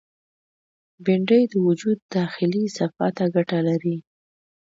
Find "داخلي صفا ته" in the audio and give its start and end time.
2.15-3.25